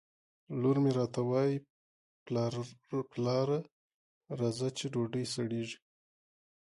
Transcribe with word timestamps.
لور 0.61 0.77
مې 0.83 0.91
راته 0.99 1.21
وایي! 1.29 1.57
پلاره 3.13 3.57
راځه 4.39 4.67
چې 4.77 4.85
ډوډۍ 4.93 5.25
سړېږي 5.33 5.77